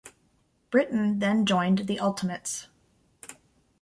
Britain 0.71 1.19
then 1.19 1.45
joined 1.45 1.85
the 1.85 1.99
Ultimates. 1.99 2.65